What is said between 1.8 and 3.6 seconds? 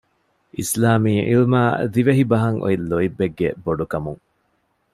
ދިވެހިބަހަށް އޮތް ލޯތްބެއްގެ